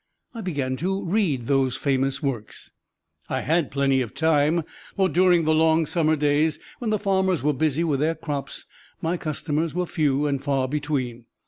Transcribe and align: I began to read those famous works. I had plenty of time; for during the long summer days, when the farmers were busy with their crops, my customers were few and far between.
I 0.33 0.41
began 0.41 0.77
to 0.77 1.05
read 1.05 1.45
those 1.45 1.75
famous 1.77 2.23
works. 2.23 2.71
I 3.29 3.41
had 3.41 3.69
plenty 3.69 4.01
of 4.01 4.15
time; 4.15 4.63
for 4.95 5.07
during 5.07 5.43
the 5.45 5.53
long 5.53 5.85
summer 5.85 6.15
days, 6.15 6.57
when 6.79 6.89
the 6.89 6.97
farmers 6.97 7.43
were 7.43 7.53
busy 7.53 7.83
with 7.83 7.99
their 7.99 8.15
crops, 8.15 8.65
my 8.99 9.15
customers 9.15 9.75
were 9.75 9.85
few 9.85 10.25
and 10.25 10.43
far 10.43 10.67
between. 10.67 11.25